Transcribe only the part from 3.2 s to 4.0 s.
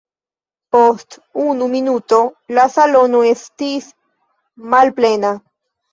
estis